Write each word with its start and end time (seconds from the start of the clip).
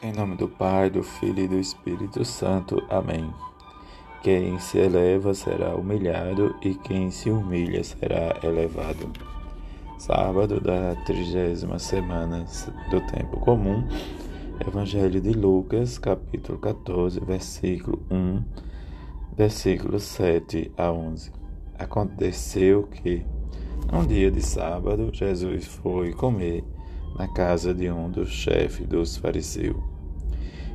Em 0.00 0.12
nome 0.12 0.36
do 0.36 0.46
Pai, 0.46 0.88
do 0.88 1.02
Filho 1.02 1.42
e 1.42 1.48
do 1.48 1.58
Espírito 1.58 2.24
Santo. 2.24 2.80
Amém. 2.88 3.34
Quem 4.22 4.56
se 4.60 4.78
eleva 4.78 5.34
será 5.34 5.74
humilhado 5.74 6.54
e 6.62 6.76
quem 6.76 7.10
se 7.10 7.28
humilha 7.30 7.82
será 7.82 8.38
elevado. 8.44 9.10
Sábado 9.98 10.60
da 10.60 10.94
trigésima 11.04 11.80
semana 11.80 12.46
do 12.92 13.00
tempo 13.08 13.40
comum. 13.40 13.88
Evangelho 14.64 15.20
de 15.20 15.32
Lucas, 15.32 15.98
capítulo 15.98 16.60
14, 16.60 17.18
versículo 17.18 18.00
1, 18.08 18.44
versículo 19.36 19.98
7 19.98 20.70
a 20.76 20.92
11. 20.92 21.32
Aconteceu 21.76 22.84
que, 22.84 23.26
num 23.92 24.06
dia 24.06 24.30
de 24.30 24.42
sábado, 24.42 25.10
Jesus 25.12 25.66
foi 25.66 26.12
comer 26.12 26.62
na 27.16 27.28
casa 27.28 27.74
de 27.74 27.90
um 27.90 28.10
dos 28.10 28.30
chefes 28.30 28.86
dos 28.86 29.16
fariseus. 29.16 29.76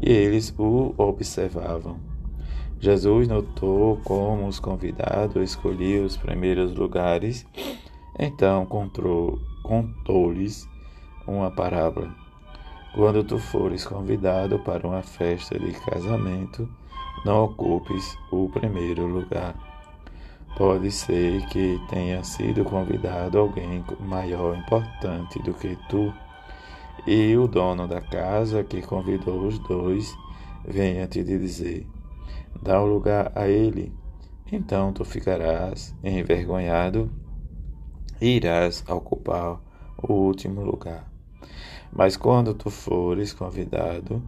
E 0.00 0.10
eles 0.10 0.54
o 0.58 0.94
observavam. 0.96 1.98
Jesus 2.80 3.28
notou 3.28 3.98
como 4.04 4.46
os 4.46 4.60
convidados 4.60 5.50
escolhiam 5.50 6.04
os 6.04 6.16
primeiros 6.16 6.74
lugares, 6.74 7.46
então 8.18 8.66
contou-lhes 9.62 10.68
uma 11.26 11.50
parábola. 11.50 12.14
Quando 12.94 13.24
tu 13.24 13.38
fores 13.38 13.86
convidado 13.86 14.58
para 14.58 14.86
uma 14.86 15.02
festa 15.02 15.58
de 15.58 15.72
casamento, 15.72 16.68
não 17.24 17.44
ocupes 17.44 18.16
o 18.30 18.48
primeiro 18.50 19.06
lugar. 19.06 19.54
Pode 20.56 20.90
ser 20.92 21.44
que 21.46 21.80
tenha 21.88 22.22
sido 22.22 22.64
convidado 22.64 23.38
alguém 23.38 23.84
maior 23.98 24.56
importante 24.56 25.42
do 25.42 25.52
que 25.54 25.76
tu 25.88 26.12
e 27.06 27.36
o 27.36 27.46
dono 27.46 27.86
da 27.86 28.00
casa 28.00 28.64
que 28.64 28.80
convidou 28.80 29.46
os 29.46 29.58
dois 29.58 30.16
venha 30.66 31.06
te 31.06 31.22
dizer: 31.22 31.86
dá 32.62 32.80
o 32.80 32.86
lugar 32.86 33.32
a 33.34 33.48
ele. 33.48 33.92
Então 34.50 34.92
tu 34.92 35.04
ficarás 35.04 35.94
envergonhado 36.02 37.10
e 38.20 38.36
irás 38.36 38.84
ocupar 38.88 39.60
o 39.96 40.12
último 40.12 40.62
lugar. 40.62 41.10
Mas 41.92 42.16
quando 42.16 42.54
tu 42.54 42.70
fores 42.70 43.32
convidado, 43.32 44.22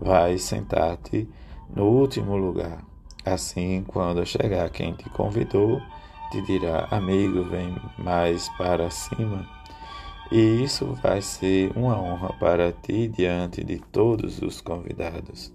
vais 0.00 0.42
sentar-te 0.42 1.28
no 1.74 1.84
último 1.84 2.36
lugar. 2.36 2.84
Assim, 3.24 3.84
quando 3.86 4.24
chegar 4.24 4.70
quem 4.70 4.94
te 4.94 5.08
convidou, 5.10 5.80
te 6.30 6.40
dirá: 6.42 6.88
Amigo, 6.90 7.44
vem 7.44 7.74
mais 7.98 8.48
para 8.56 8.90
cima 8.90 9.57
e 10.30 10.62
isso 10.62 10.92
vai 11.02 11.22
ser 11.22 11.72
uma 11.76 11.98
honra 12.00 12.32
para 12.34 12.72
ti 12.72 13.08
diante 13.08 13.64
de 13.64 13.78
todos 13.78 14.40
os 14.42 14.60
convidados. 14.60 15.50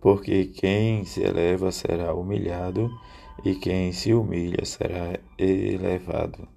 Porque 0.00 0.46
quem 0.46 1.04
se 1.04 1.22
eleva 1.22 1.70
será 1.70 2.14
humilhado, 2.14 2.90
e 3.44 3.54
quem 3.54 3.92
se 3.92 4.14
humilha 4.14 4.64
será 4.64 5.18
elevado. 5.36 6.48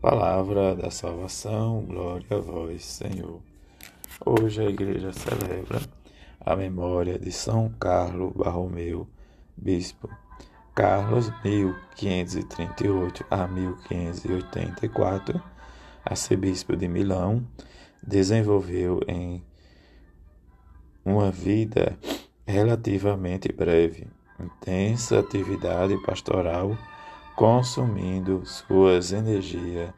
Palavra 0.00 0.74
da 0.74 0.90
salvação, 0.90 1.86
glória 1.86 2.26
a 2.30 2.38
vós, 2.38 2.84
Senhor. 2.84 3.40
Hoje 4.24 4.62
a 4.62 4.68
igreja 4.68 5.12
celebra 5.12 5.80
a 6.40 6.54
memória 6.54 7.18
de 7.18 7.32
São 7.32 7.72
Carlos 7.80 8.32
Barromeu, 8.34 9.08
bispo. 9.56 10.08
Carlos, 10.74 11.32
1538 11.42 13.24
a 13.30 13.48
1584 13.48 15.55
arcebispo 16.06 16.76
de 16.76 16.86
Milão, 16.86 17.46
desenvolveu 18.02 19.00
em 19.08 19.44
uma 21.04 21.30
vida 21.30 21.98
relativamente 22.46 23.52
breve, 23.52 24.06
intensa 24.40 25.18
atividade 25.18 25.96
pastoral, 26.04 26.76
consumindo 27.34 28.46
suas 28.46 29.12
energias 29.12 29.92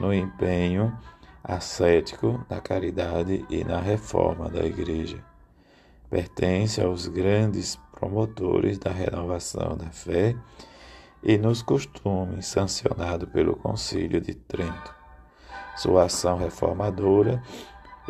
no 0.00 0.14
empenho 0.14 0.96
ascético 1.42 2.44
da 2.48 2.60
caridade 2.60 3.44
e 3.50 3.64
na 3.64 3.80
reforma 3.80 4.48
da 4.48 4.64
Igreja. 4.64 5.22
Pertence 6.08 6.80
aos 6.80 7.06
grandes 7.06 7.76
promotores 7.92 8.78
da 8.78 8.90
renovação 8.90 9.76
da 9.76 9.90
fé 9.90 10.34
e 11.22 11.36
nos 11.36 11.62
costumes 11.62 12.46
sancionado 12.46 13.26
pelo 13.26 13.56
Concílio 13.56 14.20
de 14.20 14.34
Trento. 14.34 14.97
Sua 15.78 16.06
ação 16.06 16.38
reformadora 16.38 17.40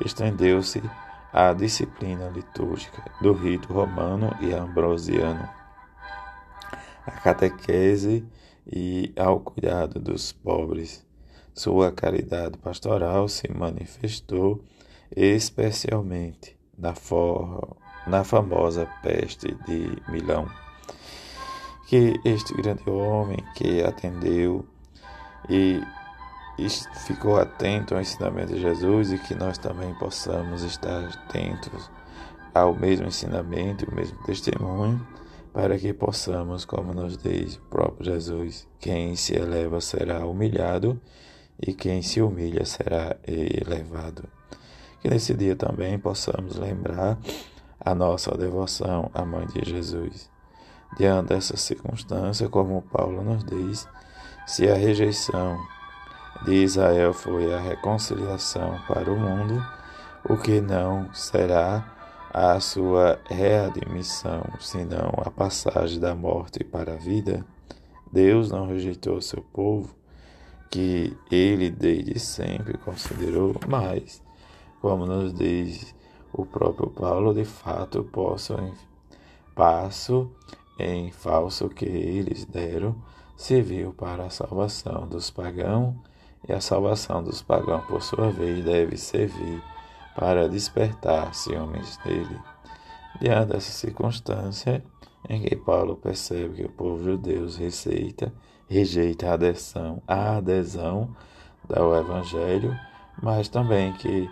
estendeu-se 0.02 0.82
à 1.30 1.52
disciplina 1.52 2.30
litúrgica 2.30 3.04
do 3.20 3.34
rito 3.34 3.70
romano 3.70 4.34
e 4.40 4.54
ambrosiano, 4.54 5.46
à 7.06 7.10
catequese 7.10 8.26
e 8.66 9.12
ao 9.18 9.40
cuidado 9.40 10.00
dos 10.00 10.32
pobres. 10.32 11.06
Sua 11.52 11.92
caridade 11.92 12.56
pastoral 12.56 13.28
se 13.28 13.52
manifestou 13.52 14.64
especialmente 15.14 16.56
na, 16.76 16.94
for, 16.94 17.76
na 18.06 18.24
famosa 18.24 18.88
peste 19.02 19.54
de 19.66 20.10
Milão, 20.10 20.48
que 21.86 22.18
este 22.24 22.54
grande 22.54 22.88
homem 22.88 23.44
que 23.54 23.82
atendeu 23.82 24.64
e 25.50 25.82
ficou 27.06 27.38
atento 27.38 27.94
ao 27.94 28.00
ensinamento 28.00 28.52
de 28.52 28.60
Jesus 28.60 29.12
e 29.12 29.18
que 29.18 29.34
nós 29.34 29.58
também 29.58 29.94
possamos 29.94 30.62
estar 30.62 31.04
atentos 31.04 31.88
ao 32.52 32.74
mesmo 32.74 33.06
ensinamento 33.06 33.84
e 33.84 33.88
o 33.88 33.94
mesmo 33.94 34.18
testemunho, 34.24 35.06
para 35.52 35.78
que 35.78 35.92
possamos, 35.92 36.64
como 36.64 36.92
nos 36.92 37.16
diz 37.16 37.56
o 37.56 37.60
próprio 37.62 38.12
Jesus, 38.12 38.66
quem 38.80 39.14
se 39.14 39.34
eleva 39.34 39.80
será 39.80 40.26
humilhado 40.26 41.00
e 41.60 41.72
quem 41.72 42.02
se 42.02 42.20
humilha 42.20 42.64
será 42.64 43.16
elevado. 43.26 44.24
Que 45.00 45.08
nesse 45.08 45.34
dia 45.34 45.54
também 45.54 45.98
possamos 45.98 46.56
lembrar 46.56 47.18
a 47.80 47.94
nossa 47.94 48.36
devoção 48.36 49.10
à 49.14 49.24
Mãe 49.24 49.46
de 49.46 49.68
Jesus. 49.68 50.28
Diante 50.96 51.28
dessa 51.28 51.56
circunstância, 51.56 52.48
como 52.48 52.82
Paulo 52.82 53.22
nos 53.22 53.44
diz, 53.44 53.86
se 54.46 54.68
a 54.68 54.74
rejeição 54.74 55.58
de 56.44 56.54
Israel 56.54 57.12
foi 57.12 57.52
a 57.52 57.58
reconciliação 57.58 58.78
para 58.86 59.12
o 59.12 59.18
mundo, 59.18 59.64
o 60.28 60.36
que 60.36 60.60
não 60.60 61.12
será 61.12 61.96
a 62.32 62.60
sua 62.60 63.18
readmissão, 63.26 64.44
senão 64.60 65.12
a 65.24 65.30
passagem 65.30 65.98
da 65.98 66.14
morte 66.14 66.62
para 66.62 66.94
a 66.94 66.96
vida. 66.96 67.44
Deus 68.12 68.50
não 68.50 68.66
rejeitou 68.66 69.20
seu 69.20 69.42
povo, 69.42 69.94
que 70.70 71.16
ele 71.30 71.70
desde 71.70 72.18
sempre 72.18 72.78
considerou, 72.78 73.54
mas, 73.66 74.22
como 74.80 75.06
nos 75.06 75.32
diz 75.32 75.94
o 76.32 76.44
próprio 76.46 76.88
Paulo, 76.90 77.34
de 77.34 77.44
fato 77.44 78.04
posso 78.04 78.54
passo 79.54 80.30
em 80.78 81.10
falso 81.10 81.68
que 81.68 81.86
eles 81.86 82.44
deram, 82.44 82.94
serviu 83.36 83.92
para 83.92 84.26
a 84.26 84.30
salvação 84.30 85.06
dos 85.08 85.30
pagãos 85.30 85.96
e 86.46 86.52
a 86.52 86.60
salvação 86.60 87.22
dos 87.22 87.42
pagãos, 87.42 87.84
por 87.86 88.02
sua 88.02 88.30
vez, 88.30 88.64
deve 88.64 88.96
servir 88.96 89.62
para 90.14 90.48
despertar 90.48 91.34
ciúmes 91.34 91.96
dele. 92.04 92.38
Diante 93.20 93.52
dessa 93.52 93.72
circunstância, 93.72 94.84
em 95.28 95.42
que 95.42 95.56
Paulo 95.56 95.96
percebe 95.96 96.54
que 96.54 96.64
o 96.64 96.68
povo 96.68 97.02
judeu 97.02 97.48
receita, 97.48 98.32
rejeita 98.68 99.28
a 99.28 99.34
adesão, 99.34 100.02
a 100.06 100.36
adesão 100.36 101.16
ao 101.74 101.96
Evangelho, 101.96 102.78
mas 103.22 103.48
também 103.48 103.92
que, 103.94 104.30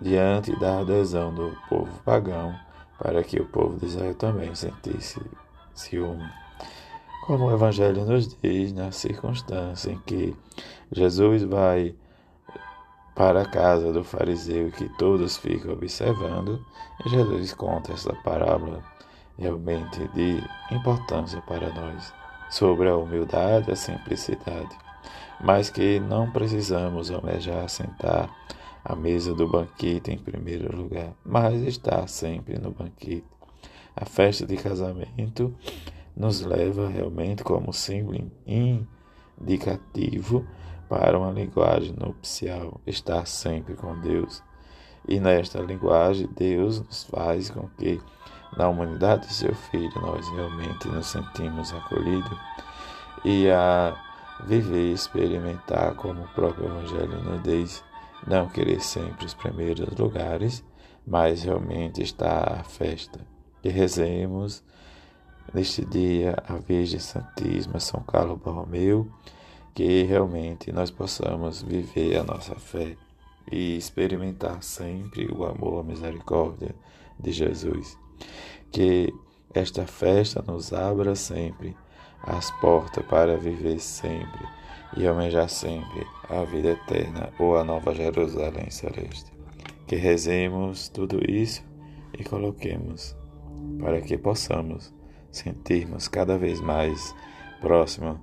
diante 0.00 0.58
da 0.58 0.80
adesão 0.80 1.34
do 1.34 1.56
povo 1.68 1.90
pagão, 2.04 2.54
para 2.98 3.22
que 3.24 3.40
o 3.40 3.46
povo 3.46 3.78
de 3.78 3.86
Israel 3.86 4.14
também 4.14 4.54
sentisse 4.54 5.20
ciúme. 5.74 6.28
Como 7.30 7.44
o 7.44 7.52
Evangelho 7.52 8.04
nos 8.04 8.36
diz, 8.42 8.72
na 8.72 8.90
circunstância 8.90 9.92
em 9.92 9.98
que 10.00 10.34
Jesus 10.90 11.44
vai 11.44 11.94
para 13.14 13.42
a 13.42 13.48
casa 13.48 13.92
do 13.92 14.02
fariseu 14.02 14.66
e 14.66 14.72
que 14.72 14.88
todos 14.98 15.36
ficam 15.36 15.72
observando, 15.72 16.60
Jesus 17.06 17.54
conta 17.54 17.92
essa 17.92 18.12
parábola 18.24 18.82
realmente 19.38 20.08
de 20.08 20.42
importância 20.72 21.40
para 21.42 21.72
nós 21.72 22.12
sobre 22.50 22.88
a 22.88 22.96
humildade 22.96 23.70
e 23.70 23.74
a 23.74 23.76
simplicidade, 23.76 24.76
mas 25.40 25.70
que 25.70 26.00
não 26.00 26.32
precisamos 26.32 27.12
almejar 27.12 27.68
sentar 27.68 28.28
à 28.84 28.96
mesa 28.96 29.32
do 29.34 29.46
banquete 29.46 30.10
em 30.10 30.18
primeiro 30.18 30.76
lugar, 30.76 31.12
mas 31.24 31.62
estar 31.62 32.08
sempre 32.08 32.58
no 32.58 32.72
banquete. 32.72 33.22
A 33.94 34.04
festa 34.04 34.44
de 34.44 34.56
casamento 34.56 35.54
nos 36.20 36.42
leva 36.42 36.86
realmente 36.86 37.42
como 37.42 37.72
símbolo 37.72 38.30
indicativo 39.40 40.46
para 40.86 41.18
uma 41.18 41.30
linguagem 41.30 41.94
nupcial, 41.98 42.78
estar 42.86 43.26
sempre 43.26 43.74
com 43.74 43.98
Deus. 44.00 44.42
E 45.08 45.18
nesta 45.18 45.60
linguagem, 45.62 46.28
Deus 46.36 46.84
nos 46.84 47.04
faz 47.04 47.48
com 47.48 47.66
que, 47.78 47.98
na 48.54 48.68
humanidade 48.68 49.28
de 49.28 49.32
seu 49.32 49.54
Filho, 49.54 49.98
nós 49.98 50.28
realmente 50.28 50.88
nos 50.88 51.06
sentimos 51.06 51.72
acolhidos 51.72 52.38
e 53.24 53.48
a 53.48 53.96
viver 54.46 54.90
e 54.90 54.92
experimentar, 54.92 55.94
como 55.94 56.22
o 56.22 56.28
próprio 56.28 56.66
Evangelho 56.66 57.22
nos 57.22 57.42
diz, 57.42 57.82
não 58.26 58.46
querer 58.46 58.82
sempre 58.82 59.24
os 59.24 59.32
primeiros 59.32 59.88
lugares, 59.96 60.62
mas 61.06 61.44
realmente 61.44 62.02
estar 62.02 62.60
à 62.60 62.62
festa. 62.62 63.20
Que 63.62 63.70
rezemos 63.70 64.62
neste 65.52 65.84
dia 65.84 66.36
a 66.46 66.56
Virgem 66.56 67.00
Santíssima, 67.00 67.80
São 67.80 68.02
Carlos 68.02 68.38
Borromeu, 68.38 69.10
que 69.74 70.02
realmente 70.02 70.72
nós 70.72 70.90
possamos 70.90 71.62
viver 71.62 72.16
a 72.16 72.24
nossa 72.24 72.54
fé 72.54 72.96
e 73.50 73.76
experimentar 73.76 74.62
sempre 74.62 75.26
o 75.32 75.44
amor, 75.44 75.80
a 75.80 75.82
misericórdia 75.84 76.74
de 77.18 77.32
Jesus. 77.32 77.98
Que 78.70 79.12
esta 79.52 79.86
festa 79.86 80.42
nos 80.46 80.72
abra 80.72 81.14
sempre 81.14 81.76
as 82.22 82.50
portas 82.60 83.04
para 83.06 83.36
viver 83.36 83.80
sempre 83.80 84.46
e 84.96 85.06
almejar 85.06 85.48
sempre 85.48 86.06
a 86.28 86.44
vida 86.44 86.70
eterna 86.70 87.32
ou 87.38 87.56
a 87.56 87.64
nova 87.64 87.94
Jerusalém 87.94 88.70
celeste. 88.70 89.32
Que 89.86 89.96
rezemos 89.96 90.88
tudo 90.88 91.18
isso 91.28 91.64
e 92.16 92.22
coloquemos 92.22 93.16
para 93.80 94.00
que 94.00 94.16
possamos 94.16 94.92
sentirmos 95.30 96.08
cada 96.08 96.36
vez 96.36 96.60
mais 96.60 97.14
próximo 97.60 98.20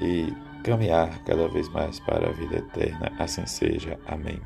e 0.00 0.32
caminhar 0.64 1.22
cada 1.24 1.48
vez 1.48 1.68
mais 1.70 2.00
para 2.00 2.28
a 2.28 2.32
vida 2.32 2.56
eterna. 2.56 3.12
Assim 3.18 3.46
seja. 3.46 3.98
Amém. 4.06 4.40